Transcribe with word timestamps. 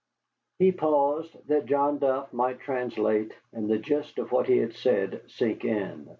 He 0.57 0.71
paused 0.71 1.37
that 1.47 1.67
John 1.67 1.99
Duff 1.99 2.33
might 2.33 2.59
translate 2.59 3.33
and 3.53 3.69
the 3.69 3.77
gist 3.77 4.17
of 4.17 4.31
what 4.31 4.47
he 4.47 4.57
had 4.57 4.73
said 4.73 5.21
sink 5.27 5.63
in. 5.63 6.09